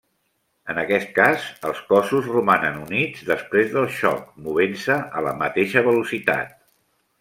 En 0.73 0.79
aquest 0.83 1.11
cas, 1.19 1.45
els 1.71 1.83
cossos 1.91 2.31
romanen 2.37 2.81
units 2.87 3.23
després 3.29 3.71
del 3.77 3.89
xoc, 4.01 4.27
movent-se 4.49 5.01
a 5.21 5.27
la 5.31 5.39
mateixa 5.47 5.89
velocitat. 5.93 6.63